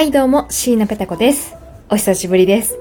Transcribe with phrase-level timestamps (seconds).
[0.00, 1.54] はいどうも、椎名ペタ子です。
[1.90, 2.78] お久しぶりです。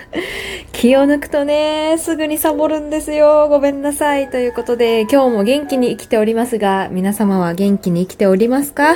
[0.72, 3.50] 気を抜くとね、すぐにサボるんですよ。
[3.50, 4.30] ごめんなさい。
[4.30, 8.94] ということで、今日も元気に生きておりますが、皆様は元気に生きておりますか？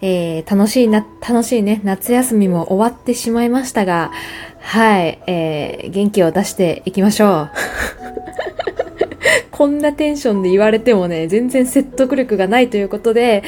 [0.00, 4.10] えー、楽しいな、楽しいね、夏休みも終わってしまいましたが、
[4.60, 7.50] はい、えー、元気を出していきましょ
[7.98, 8.01] う。
[9.62, 13.44] こんなテンションで言われてもね、全然説得力がないということで、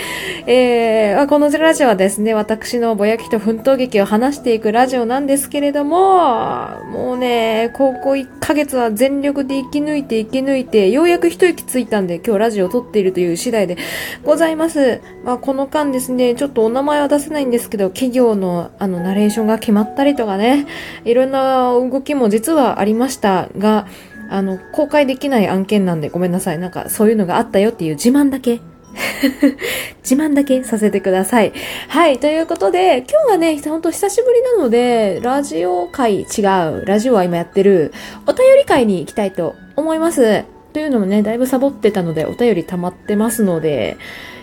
[0.47, 13.77] えー、このラジオはですね、私のぼやきと奮闘劇を話していくラジオなんですけれども、もうね、高校1ヶ月は全力で生き抜いて生き抜いて、ようやく一息ついたんで、今日ラジオを撮っているという次第で
[14.23, 15.01] ございます。
[15.25, 20.69] まあこの間ですね、ちょっとお名前は出せないんですけど、企業のあの、ナレーションが決まったりとかね、
[21.05, 23.89] いろんな動きも実はありましたが、
[24.31, 26.59] あの、公開できない案件なんでごめんなさい。
[26.59, 28.61] なんかそういうのがあったよっていう自慢だけ。
[30.09, 31.53] 自慢だけさせてください。
[31.89, 32.19] はい。
[32.19, 37.93] ということで、今日はね、ほんと久しぶりなので、ラジオ会違う、ラジオは今やってる、
[38.27, 40.45] お便り会に行きたいと思います。
[40.73, 43.97] というのもね、だいぶサボってたので、お便り溜まってますので、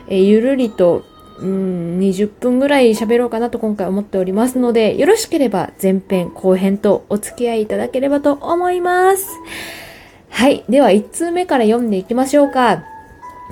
[0.07, 1.03] えゆるりと、
[1.41, 9.27] うん、20分ぐらい喋ろうかなと今回思っておりますので、よろしければ前編後編とお付き合いいただければと思います。
[10.29, 10.63] はい。
[10.69, 12.83] では、1通目から読んでいきましょうか。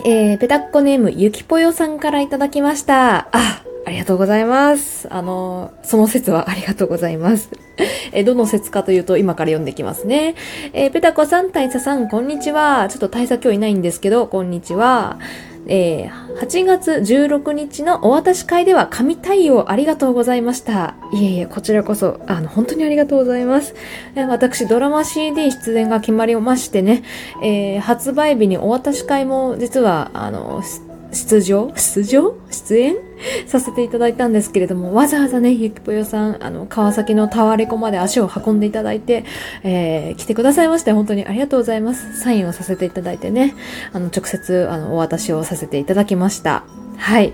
[0.06, 3.28] えー、ペタッコネーム、ゆきぽよさんからいただきました。
[3.32, 5.08] あ、ありがとうございます。
[5.12, 7.50] あの、その説はありがとうございます。
[8.14, 10.36] え、どの説かというと、今から読んできますね。
[10.74, 12.88] えー、ペタコさん、大佐さん、こんにちは。
[12.90, 15.18] ちょっと大佐今日いないんですけど、こんにちは。
[15.70, 20.96] えー、8月16日のお渡し会では神対応ありがとうございました。
[21.14, 23.76] いえいえ、こちらこそ、あの、本当にありがとうございます。
[24.16, 27.04] えー私、ドラマ CD 出演が決まりましてね、
[27.44, 30.62] えー発売日にお渡し会も実は、あの、
[31.12, 31.72] 出場？
[31.76, 32.36] 出場？
[32.50, 33.09] 出演？
[33.48, 39.26] させていただいたんですけれども、わざわざね、ゆきぽよさん、あの、川崎のタワレコまで足を運んでいただいて、
[39.64, 42.20] えー来てくださいまして、本当にありがとうございます。
[42.20, 43.56] サインをさせていただいてね、
[43.94, 46.64] あの、直接、あの、お渡しをさせていただきました。
[46.98, 47.34] はい。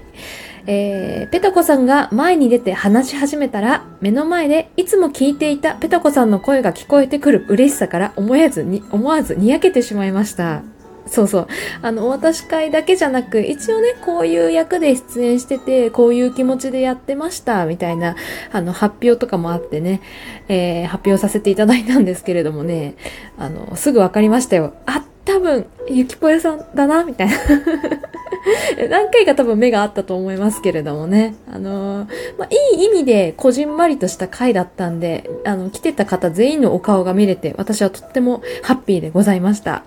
[0.67, 10.63] えー、ペタコさんが前に出て話し始めたら、目の前でいつも聞いていたペタコさんの声が聞こえてくる嬉しさから思わずに、思わずにやけてしまいました。
[11.07, 11.47] そうそう。
[11.81, 18.15] あの、お渡し会だけじゃなく、一応ね、こういう役で出演してて、こういう気持ちでやってました、みたいな、
[18.51, 20.01] あの、発表とかもあってね、
[20.47, 22.95] えー発表させていただいたんですけれどもね、
[23.37, 24.73] あの、すぐわかりましたよ。
[24.85, 27.33] あ、多分、ゆきぽよさんだな、みたいな。
[28.89, 31.35] 何回か多分目があったと思いますけれどもね。
[31.51, 39.83] あのーまあ、いい意味でこじんまりとした回だったんで、あの、来てた方全員のお顔が見れて、私はとってもハッピーでございました。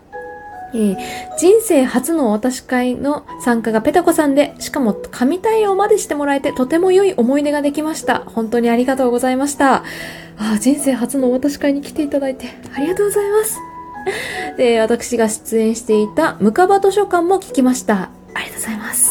[0.75, 0.97] えー
[1.39, 8.21] 人生初のお渡し会の参加がペタコさんで、しかも神対応までしてもらえてとても良い思い出ができました。
[8.27, 9.85] 本当にありがとうございました。
[10.37, 13.59] あ人生初のお渡し会に来ていただいてありがとうございます。
[14.57, 18.11] で、私が出演していたムカバ図書館も聞きました。
[18.35, 19.11] ありがとうございます。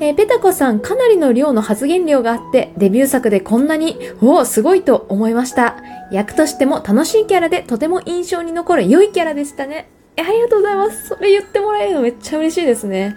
[0.00, 5.76] えーペタコさん、かなりの量の発言量があって、デビュー作でこんなに、おお、すごいと思いました。
[6.10, 9.90] 役としても楽しいキャラで、とても印象に残る良いキャラでしたね。
[10.20, 11.08] えありがとうございます。
[11.08, 13.16] それ言ってもらえるのめっちゃ嬉しいですね。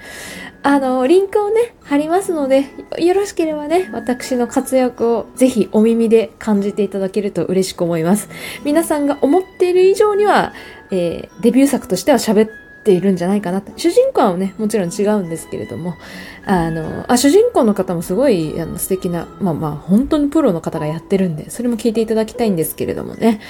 [0.65, 2.65] あの、リンクをね、貼りますので、
[2.97, 8.29] よろしければね、私の活躍をぜひお耳で感じていただけると嬉しく思います。
[8.63, 10.53] 皆さんが思っている以上には、
[10.91, 12.49] えーデビュー作としては喋っ
[12.83, 13.73] ているんじゃないかなって。
[13.75, 15.95] 主人公はね、もちろん違うんですけれども、
[16.45, 23.41] あの、あ、主人公の方もすごい、あの、素敵な、まあまあ、本当にプロの方がやってるんで、それも聞いていただきたいんですけれどもね。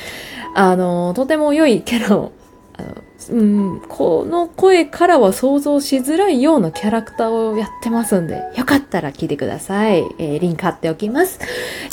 [0.55, 2.31] あの、とても良いキャラを、
[3.29, 9.99] うん、この声からは想像しづらいようなキャラクターをやってますんで、よかったら聞いてください。
[10.17, 11.39] えーリンク貼っておきます。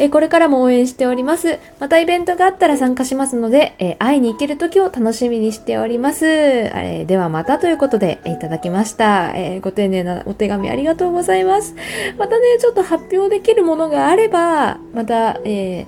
[0.01, 1.59] えーこれからも応援しております。
[1.79, 6.27] またイベントがあったら参加しますので、えー会いに行ける時を楽しみにしております。
[6.27, 9.33] えーではまたということで、えいただきました。
[9.37, 11.75] えご丁寧なお手紙ありがとうございます。
[12.19, 15.87] またね、ちょっと発表できるものがあれば、また、え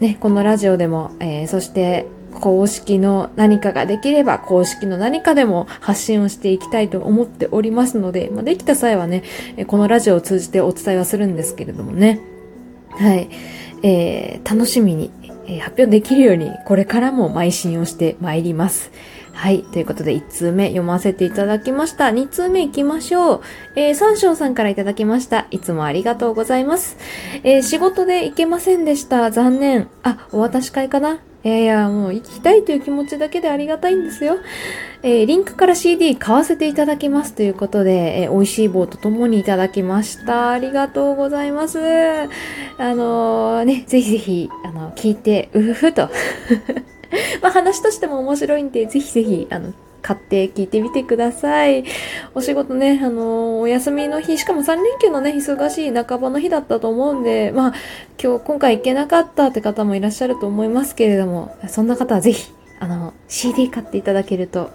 [0.00, 9.22] ね、このラジオでも、えそして、公式の何かができれば、公式の何かでも発信をしていきたいと思っておりますので、まあ、できた際はね、
[9.66, 12.20] このラジオを通じてお伝えはするんですけれどもね。
[12.90, 13.28] はい。
[13.82, 15.10] えー楽しみに、
[15.60, 18.90] 発表できるように、これからも邁進をしてまいります。
[19.38, 19.62] はい。
[19.62, 22.06] ということで、1通目読ませていただきました。
[22.06, 23.40] 2通目行きましょう。
[23.76, 25.46] えー、三章さんからいただきました。
[25.52, 26.96] いつもありがとうございます。
[27.44, 29.30] えー仕事で行けませんでした。
[29.30, 29.88] 残念。
[30.02, 31.20] あ、お渡し会かな？
[31.44, 34.38] いやいや、もう行きたいという気持ちだけでありがたいんですよ。
[35.04, 40.50] えー、リンクから CD 買わせていただきますということで、えー、美味しい棒とともにいただきました。
[40.50, 41.78] ありがとうございます。
[41.78, 42.26] あ
[42.92, 46.10] のー、ね、ぜひぜひ、あの、聞いて、うふふと。
[47.42, 51.84] まあ話としても面白いんで、ぜひぜひ、あの、買って聞いてみてください。
[52.34, 57.74] お仕事ね、あのー、お休みの日、しかも3連休のね、忙しい半ばの日だったと思うんで、まあ、
[58.22, 64.70] 今日、今回行けなかったって方もいらっしゃると思いますけれども、そんな方はぜひ、あの、CD 買っていただけると、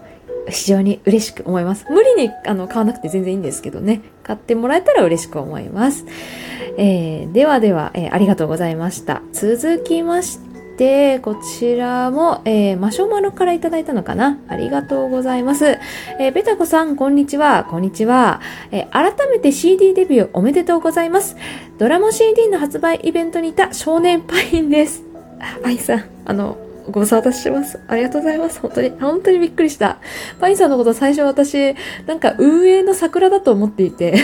[0.50, 1.86] 非常に嬉しく思います。
[1.90, 4.02] 無理にあの買わなくて全然いいんですけどね。
[4.24, 6.06] 買ってもらえたら嬉しく思います。
[6.78, 9.22] えー、ではでは、えー、ありがとうございました。
[9.32, 14.40] 続きまして、で、こちらも、えー、マシュマロからいただいたのかな？
[14.48, 15.78] ありがとうございます。
[16.20, 17.66] えー、ベタコさん、こんにちは。
[17.66, 18.42] こんにちは。
[18.72, 21.36] えー、改めて CD デビューおめでとうございます。
[21.78, 25.04] ドラマ CD の発売イベントにいた少年パインです。
[25.40, 26.58] あ、パインさん、あの、
[26.90, 27.80] ご無沙汰してます。
[27.88, 28.60] ありがとうございます。
[28.60, 30.00] 本当に、本当にびっくりした。
[30.40, 31.76] パインさんのこと最初私、
[32.08, 34.16] なんか運営の桜だと思っていて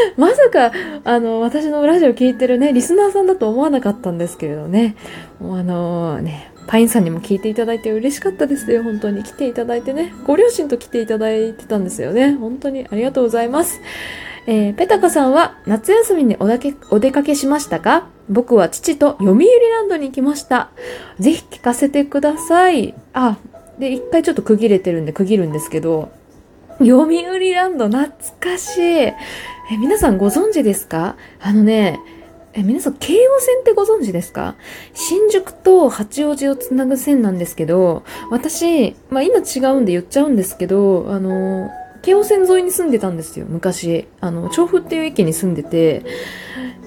[0.16, 0.72] まさか、
[1.04, 4.96] あの、私のラジオ聞いてるね、リスナーさんだと思わなかったんですけれどね。
[5.40, 8.82] もうあのね、パインさんにも聞いていただいて嬉しかったですよ。
[8.82, 10.12] 本当に来ていただいてね。
[10.26, 12.32] ご両親と来ていただいてたんですよね。
[12.38, 13.80] 本当にありがとうございます。
[14.46, 18.08] えー、ペタカさんは夏休みにおだけお出かけしましたか？
[18.28, 20.70] 僕は父と読売ランドに行きました。
[21.18, 22.94] ぜひ聞かせてください。
[23.14, 23.38] あ、
[23.78, 26.10] で、一回ちょっと区切れてるんで区切るんですけど、
[26.78, 28.10] 読売ランド懐
[28.40, 29.12] かしい。
[29.70, 31.16] え、皆さんご存知ですか？
[31.40, 32.00] あのね、
[32.54, 34.56] え、皆さん、京王線ってご存知ですか？
[34.94, 41.70] 新宿と八王子をつなぐ線なんですけど、私、まあ今違うんで言っちゃうんですけど、あの、
[42.02, 44.06] 京王線沿いに住んでたんですよ、昔。
[44.20, 46.04] あの、調布っていう駅に住んでて、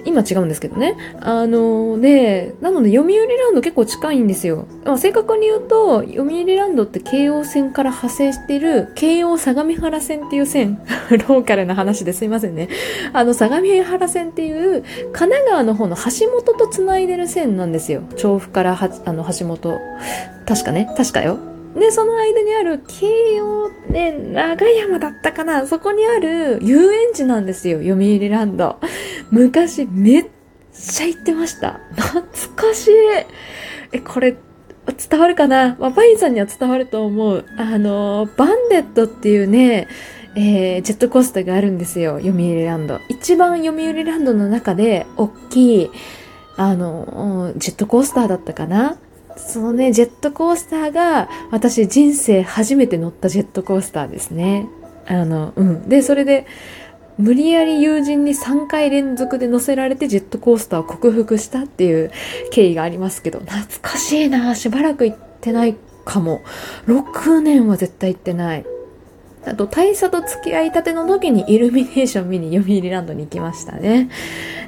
[0.06, 0.96] 今違うんですけどね。
[1.20, 4.66] あの、で、なので、読売ランド結構近いんですよ。
[4.86, 10.80] まあ、正確に言うと、読売ランドって京王線から派生してる、京王相模原線っていう線、
[11.12, 12.70] ローカルな話ですいませんね。
[13.14, 18.02] あの、相模原線っていう、神奈川の方の橋本と繋いでる線なんですよ。
[18.16, 19.80] 調布からは、あの、橋本。
[20.48, 20.92] 確かね。
[20.98, 21.51] 確かよ。
[21.76, 28.78] で、その間にある京王ね、長山だったかなそこにある遊園地なんですよ、読売ランド。
[29.32, 30.26] 昔めっ
[30.74, 31.80] ちゃ行ってました。
[31.96, 32.22] 懐
[32.56, 32.92] かしい。
[33.94, 34.36] え、これ、
[35.10, 35.78] 伝わるかな？
[35.80, 37.46] まあ、パインさんには伝わると思う。
[37.58, 39.88] あの、バンデットっていうね、
[40.36, 43.00] えー、ジェットコースターがあるんですよ、読売ランド。
[43.10, 45.92] 一番読売ランドの中で、大きい、
[46.58, 48.98] あの、ジェットコースターだったかな？
[49.38, 54.68] そのね、ジェットコースターが、私人生初めて乗ったジェットコースターですね。
[55.08, 55.90] あの、うん。
[55.90, 56.46] で、それで、
[57.18, 62.12] 無理やり友人に3回連続で乗せられてジェットコースターを克服したっていう
[62.52, 65.76] 経緯がありますけど、懐かしいなしばらく行ってない
[66.06, 66.42] かも。
[66.88, 68.66] 6年は絶対行ってない。
[69.46, 74.10] あと、大佐と付き合いたての時にイルミネーション見に読売ランドに行きましたね。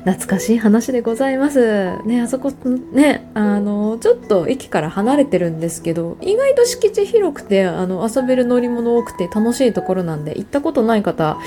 [0.04, 1.98] 懐かしい話でございます。
[2.06, 2.52] ね、あそこ、
[2.92, 11.38] ね、あの、ちょっと駅から離れてるんですけど、意外と敷地広くて、あの、遊べる乗り物多くて楽しいところなんで、行ったことない方、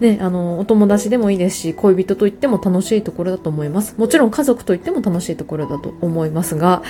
[0.00, 3.94] ね、あの、お友達でもいいですし、恋人と行っても楽しいところだと思います。
[3.98, 6.82] もちろん家族と行っても楽しいところだと思いますが、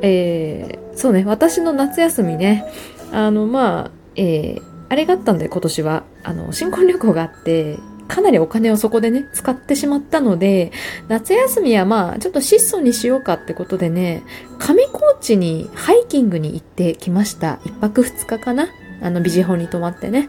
[0.00, 2.64] えー、そうね、私の夏休みね、
[3.12, 10.72] あの、まあ、えー、あれがあったんで今年は、あの、新婚旅行があって、かなりお金をそこでね、使ってしまったので、
[11.08, 14.22] 夏休みはまあ、ちょっと質素にしようかってことでね、
[14.58, 17.60] 上高地にハイキングに行ってきました。
[17.64, 18.68] 一泊二日かな
[19.00, 20.28] あの、ビジホに泊まってね。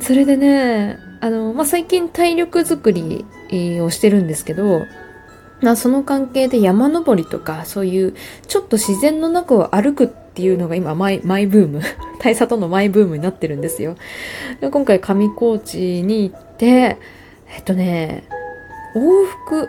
[0.00, 3.24] それでね、あの、まあ、最近体力づくり
[3.80, 4.86] をしてるんですけど、
[5.60, 8.14] まその関係で山登りとか、そういう
[8.46, 11.80] ちょっと自然の中を歩くっていうのが今マイ、マイブーム、
[12.20, 13.96] 大佐とのマイブームになってるんですよ。
[14.60, 16.98] で今回上高地に行って、
[17.54, 18.24] えっとね、
[18.96, 19.68] 往復、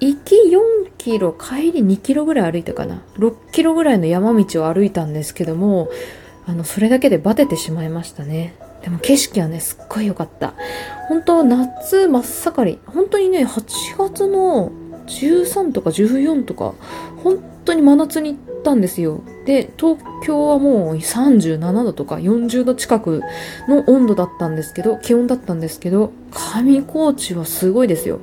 [0.00, 0.60] 行き4
[0.98, 3.02] キロ、帰り2キロぐらい歩いたかな。
[3.18, 5.88] 6キロぐらいの山道を歩いたんですけども、
[6.46, 8.54] あの、それだけでバテてしまいましたね。
[8.82, 10.54] でも景色はね、すっごい良かった。
[11.08, 12.78] 本当夏真っ盛り。
[12.86, 13.62] 本当にね、8
[13.98, 14.70] 月の
[15.08, 16.74] 13とか14とか、
[17.24, 19.20] 本当に真夏に行ったんですよ。
[19.44, 23.22] で、東京はもう37度とか40度近く
[23.68, 28.20] の温度だったんですけど、気温だったんですけど、上高地はすごいですよ。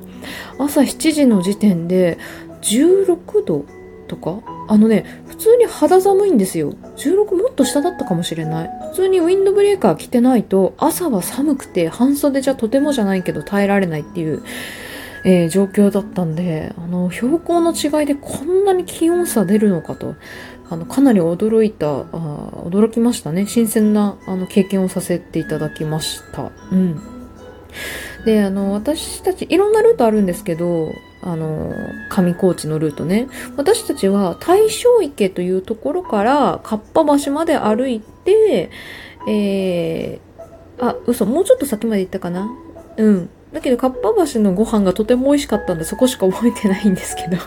[0.58, 2.18] 朝7時の時点で
[2.62, 3.64] 16度
[4.08, 4.40] とか？
[4.68, 6.72] あのね、普通に肌寒いんですよ。
[6.96, 8.70] 16もっと下だったかもしれない。
[8.90, 14.42] 普通にウィンドブレーカー着てないと、朝は寒くて半袖じゃとてもじゃないけど耐えられないっていう
[15.24, 20.16] えー、状況だったんで、あの、標高の違いでこんなに気温差出るのかと、
[20.68, 22.04] あの、かなり驚いた、あ
[22.64, 23.46] 驚きましたね。
[23.46, 26.50] 新鮮な、あの、経験をさせていただきました。
[26.72, 27.00] うん。
[28.24, 30.92] で、あの、私たち、いろんなルートあるんですけど、
[31.22, 31.72] あの、
[32.08, 33.28] 上高地のルートね。
[33.56, 38.70] 私たちは大正池というところからかっぱ橋まで歩いて、
[39.28, 42.48] えー、あ、嘘、もうちょっと先まで行ったかな
[42.96, 43.30] うん。
[43.56, 47.38] だけど、かっぱ橋のご飯がとても美味しかったんで、そこしか覚えてないんですけど。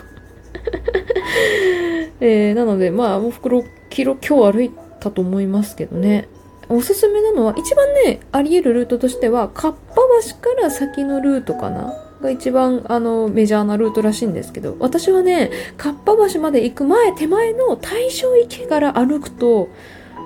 [2.20, 6.28] えー、なので、まあ、もう袋キロ今日歩いたと思いますけどね。
[6.68, 9.96] おすすめなのは、一番ね、あり得るルートとしては、かっぱ
[10.28, 11.94] 橋から先のルートかな？
[12.20, 19.68] が一番あのメジャーなルートらしいんですけど、私はね、かっぱ橋まで行く前、手前の大正池から歩くと、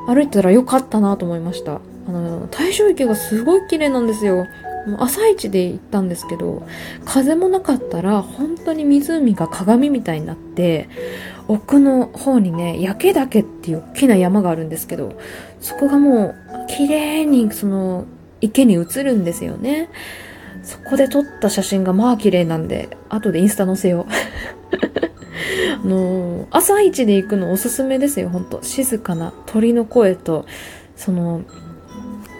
[0.07, 1.81] 歩いたらよかったなと思いました。
[2.09, 4.47] あの、大正池がすごい綺麗なんですよ。
[4.99, 6.67] 朝一で行ったんですけど、
[7.05, 10.89] 風もなかったら本当に湖が鏡みたいになって、
[11.49, 15.19] 奥の方にね、焼け岳っていう大きな山があるんですけど、
[15.61, 16.35] そこがもう
[16.69, 18.07] 綺麗にその
[18.41, 19.91] 池に映るんですよね。
[20.63, 24.13] そこで撮った写真がまあ綺麗なんで、後でインスタ載せよう。
[25.85, 28.61] あの、朝一で行くのおすすめですよ、ほんと。
[28.63, 30.47] 静かな鳥の声と、
[30.97, 31.43] その、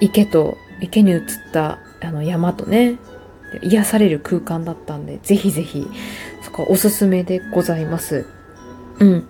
[0.01, 1.21] 池と、池に映っ
[1.53, 2.99] たあの山とね、
[3.63, 5.87] 癒される空間だったんで、ぜひぜひ、
[6.43, 8.27] そこおすすめでございます。
[8.99, 9.29] うん。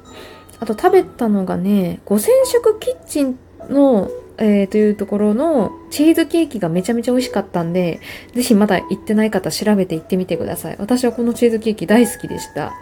[0.61, 3.39] あと食べたのがね、五千食キッチン
[3.69, 8.01] のえー、というところのチーズケーキがめちゃめちゃ美味しかったんで、
[8.35, 10.77] ぜひまだ行ってない方調べて行ってみてください。
[10.79, 12.73] 私はこのチーズケーキ大好きでした。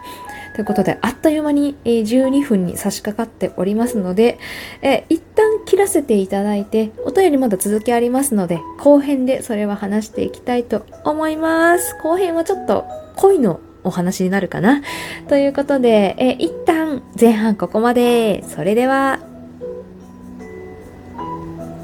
[0.55, 4.39] ということで、あっという間に、え、12分に差し掛かっておりますので、
[4.81, 11.95] えー、一旦切らせていただいて、お便りまだ続きありますので、後編でそれは話していきたいと思います。
[12.03, 14.81] 後編はちょっと恋のお話になるかな。
[15.27, 18.43] ということで、え、一旦前半ここまで。
[18.47, 19.19] それでは、